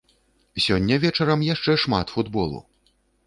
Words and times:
Сёння 0.65 0.95
вечарам 1.03 1.45
яшчэ 1.49 1.77
шмат 1.83 2.07
футболу. 2.17 2.63